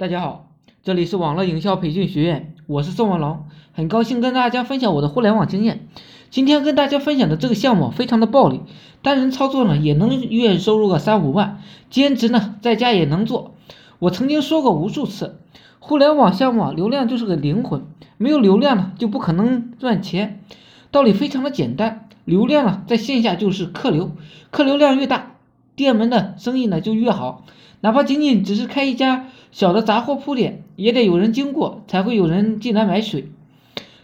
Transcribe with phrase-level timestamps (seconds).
[0.00, 0.48] 大家好，
[0.82, 5.88] 这里是网络营销培训学院，我是宋文龙，很高兴跟大家分享我的互联网经验。
[6.30, 8.62] 今天跟大家分享的这个项目非常的暴利，
[9.02, 11.60] 单人操作呢也能月收入个三五万，
[11.90, 13.52] 兼职呢在家也能做。
[13.98, 15.38] 我曾经说过无数次，
[15.80, 17.84] 互联网项目，流量就是个灵魂，
[18.16, 20.42] 没有流量呢就不可能赚钱。
[20.90, 24.12] 道理非常的简单，流量呢在线下就是客流，
[24.50, 25.32] 客流量越大，
[25.76, 27.44] 店门的生意呢就越好。
[27.80, 33.28] 哪怕仅仅只是开一家小的杂货铺店，也得有人经过，才会有人进来买水。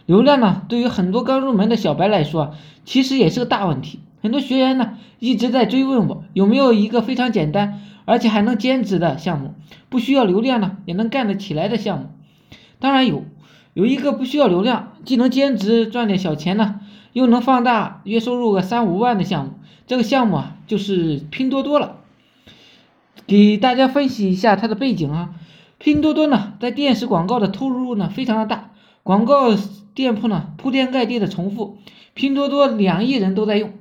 [0.05, 2.55] 流量呢，对于很多刚入门的小白来说，
[2.85, 3.99] 其实也是个大问题。
[4.21, 9.53] 很多学员呢一直在追问我，有没有一个非常简单，而且还能兼职的项目，
[9.89, 12.07] 不需要流量呢也能干得起来的项目。
[12.79, 13.25] 当然有，
[13.73, 16.79] 有一个不需要流量，既能兼职赚点小钱呢，
[17.13, 19.51] 又能放大月收入个三五万的项目。
[19.85, 21.96] 这个项目啊，就是拼多多了。
[23.27, 25.35] 给大家分析一下它的背景啊，
[25.77, 28.71] 拼多多呢，在电视广告的投入呢非常的大，
[29.03, 29.53] 广告
[29.93, 31.77] 店铺呢铺天盖地的重复，
[32.13, 33.73] 拼多多两亿人都在用，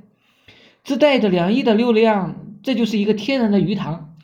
[0.82, 4.14] 自带着两亿的流量，这就是一个天然的鱼塘。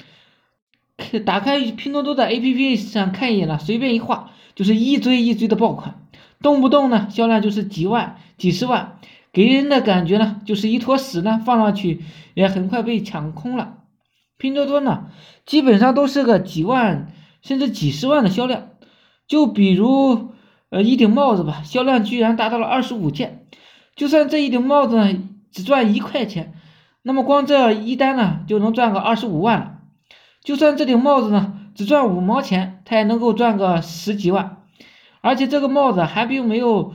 [1.24, 6.00] 打开拼多多的 APP 上看一眼呢，随便一划就是一堆一堆的爆款，
[6.42, 8.98] 动不动呢销量就是几万、几十万，
[9.32, 12.00] 给人的感觉呢就是一坨屎呢放上去
[12.34, 13.78] 也很快被抢空了。
[14.42, 15.04] 拼多多呢，
[15.46, 17.12] 基本上都是个几万
[17.42, 18.70] 甚至几十万的销量，
[19.28, 20.32] 就比如
[20.68, 23.46] 呃一顶帽子吧，销量居然达到了二十五件，
[23.94, 25.16] 就算这一顶帽子呢
[25.52, 26.54] 只赚一块钱，
[27.02, 29.74] 那么光这一单呢就能赚个二十五万了，
[30.42, 34.56] 就算这顶帽子呢只赚五毛钱，它也能够赚个十几万，
[35.20, 36.94] 而且这个帽子还并没有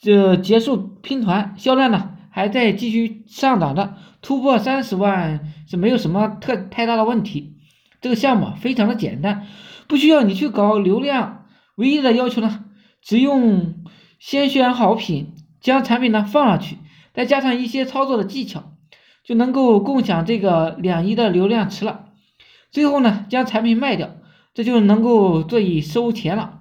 [0.00, 3.96] 这结束拼团，销量呢还在继续上涨的。
[4.20, 7.56] 突破三十万是没有什么特太大的问题，
[8.00, 9.46] 这个项目非常的简单，
[9.86, 12.64] 不需要你去搞流量，唯一的要求呢，
[13.00, 13.74] 只用
[14.18, 16.78] 先选好品，将产品呢放上去，
[17.14, 18.72] 再加上一些操作的技巧，
[19.22, 22.06] 就能够共享这个两亿的流量池了。
[22.70, 24.10] 最后呢，将产品卖掉，
[24.52, 26.57] 这就能够做以收钱了。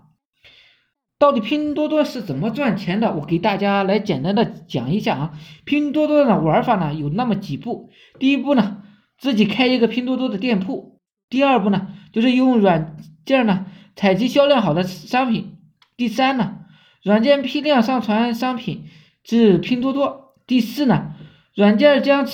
[1.19, 3.11] 到底拼多多是怎么赚钱的？
[3.15, 5.33] 我给大家来简单的讲一下啊。
[5.65, 7.89] 拼多多的玩法呢有那么几步。
[8.19, 8.83] 第一步呢，
[9.17, 10.99] 自己开一个拼多多的店铺。
[11.27, 15.57] 第二步呢，就是用软件呢采集销量好的商品。
[15.95, 16.57] 第三呢，
[17.01, 18.85] 软件批量上传商品
[19.23, 20.35] 至拼多多。
[20.45, 21.15] 第四呢，
[21.55, 22.27] 软件将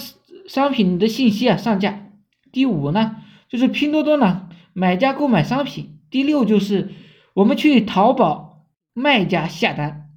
[0.49, 2.09] 商品的信息啊上架。
[2.51, 3.15] 第五呢，
[3.47, 5.99] 就是拼多多呢买家购买商品。
[6.11, 6.89] 第六就是
[7.33, 8.52] 我们去淘宝。
[8.93, 10.11] 卖家下单，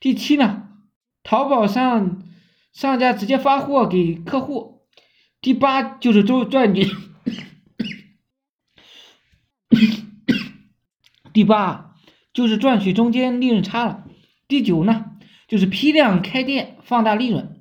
[0.00, 0.68] 第七呢，
[1.22, 2.22] 淘宝上
[2.72, 4.86] 商家直接发货给客户，
[5.42, 6.86] 第八就是赚赚取，
[11.34, 11.94] 第八
[12.32, 14.04] 就是赚取中间利润差了，
[14.48, 15.12] 第九呢
[15.46, 17.60] 就是批量开店放大利润，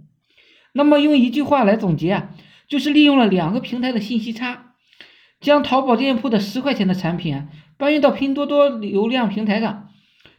[0.72, 2.30] 那么用一句话来总结啊，
[2.70, 4.74] 就是利用了两个平台的信息差，
[5.42, 9.90] 将淘宝店铺的十块钱的产品啊搬运到拼多多流量平台上。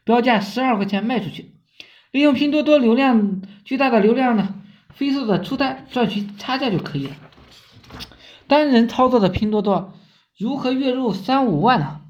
[0.04, 1.54] 标价十二块钱卖出去，
[2.12, 4.54] 利用拼多多流量巨大的流量呢，
[4.92, 7.16] 飞速的出单赚取差价就可以了。
[8.46, 9.94] 单人操作的拼多多
[10.38, 12.02] 如何月入三五万呢？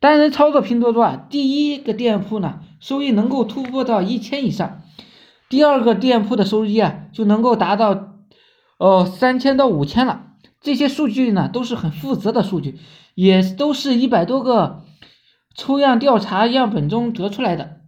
[0.00, 4.82] 单人操作拼多多啊，第一个店铺呢收益能够突破到一千以上，
[5.50, 8.14] 第二个店铺的收益啊就能够达到
[8.78, 10.28] 哦三千到五千了。
[10.62, 12.78] 这些数据呢都是很负责的数据，
[13.14, 14.82] 也都是一百多个。
[15.54, 17.80] 抽样调查样本中得出来的，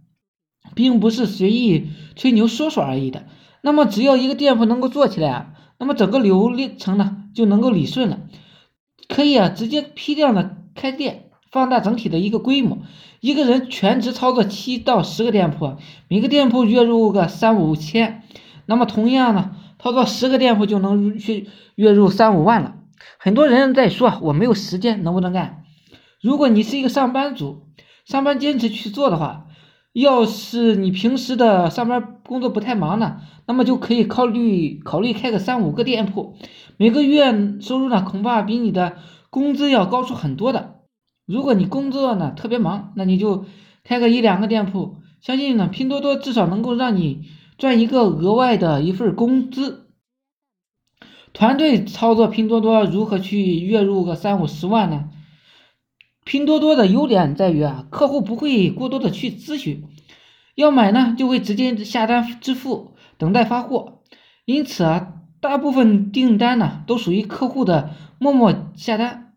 [0.73, 3.25] 并不是随意吹牛说说而已的。
[3.61, 8.19] 那么，只要一个店铺能够做起来啊，那么整个流程呢就能够理顺了，
[9.07, 12.77] 可以啊直接批量的开店，放大整体的一个规模。
[13.21, 15.77] 一个人全职操作七到十个店铺，
[16.07, 18.21] 每个店铺月入个三五千，
[18.67, 22.75] 那么同样呢，操作十个店铺就能去月入三五万了。
[23.17, 25.64] 很多人在说我没有时间，能不能干？
[26.25, 27.67] 如果你是一个上班族，
[28.03, 29.45] 上班坚持去做的话，
[29.93, 36.33] 要是你平时的上班工作不太忙呢，那么就可以考虑考虑开个三五个店铺，
[36.77, 38.97] 每个月收入呢恐怕比你的
[39.29, 40.79] 工资要高出很多的。
[41.27, 43.45] 如果你工作呢特别忙，那你就
[43.83, 47.27] 开个一两个店铺，相信呢拼多多至少能够让你
[47.59, 49.91] 赚一个额外的一份工资。
[51.33, 55.09] 团队操作拼多多如何去月入个三五十万呢？
[56.25, 59.83] 拼多多的优点在于啊，客户不会过多的去咨询，
[60.55, 63.99] 要买呢就会直接下单支付，等待发货。
[64.43, 69.33] 因此啊，大部分订单呢都属于客户的默默下单。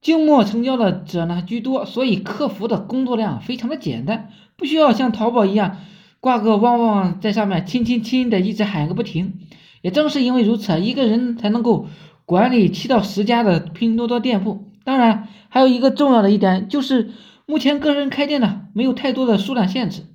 [0.00, 5.78] 静默成交的者呢居多，所以客服的工作量非常的简单，不需要像淘宝一样
[6.20, 9.40] 挂个旺旺在上面亲亲亲的一直喊个不停。
[9.82, 11.88] 也正是因为如此啊，一个人才能够
[12.26, 14.69] 管理七到十家的拼多多店铺。
[14.84, 17.10] 当然，还有一个重要的一点就是，
[17.46, 20.06] 目前个人开店呢没有太多的数量限制，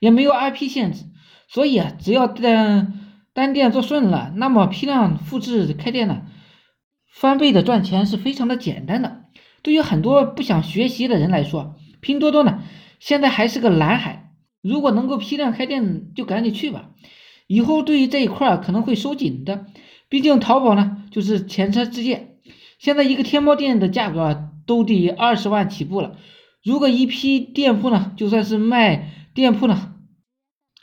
[0.00, 1.04] 也没有 IP 限制，
[1.48, 2.92] 所以啊，只要单
[3.32, 6.22] 单店做顺了，那么批量复制开店呢，
[7.10, 9.24] 翻倍的赚钱是非常的简单的。
[9.62, 12.62] 对于很多不想学习的人来说，拼多多呢
[12.98, 14.30] 现在还是个蓝海。
[14.60, 16.90] 如果能够批量开店，就赶紧去吧。
[17.46, 19.66] 以后对于这一块可能会收紧的，
[20.08, 22.31] 毕竟淘宝呢就是前车之鉴。
[22.82, 26.16] 现在一个天猫店的价格都得二十万起步了。
[26.64, 29.92] 如果一批店铺呢，就算是卖店铺呢，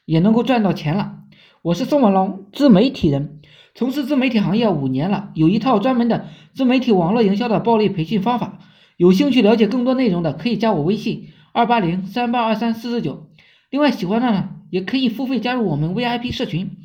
[0.06, 1.18] 也能够赚到钱了。
[1.62, 3.42] 我是宋文龙，自媒体人，
[3.76, 8.60] 从事自媒体行业五年了，有一套专门的自媒体网络营销的暴力培训方法。
[8.96, 13.28] 有兴趣了解更多内容的，可以加我微信二八零三八二三四四九。
[13.70, 16.78] 另外，喜欢的呢，也可以付费加入我们 VIP 社群，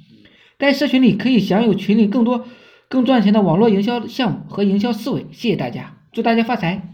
[0.59, 2.47] 在社群里可以享有群里更多
[2.95, 5.27] 更赚钱的网络营销项目和营销思维。
[5.33, 6.94] 谢谢大家，祝大家发财！